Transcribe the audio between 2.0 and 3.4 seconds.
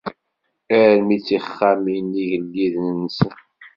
n yigelliden-nsen.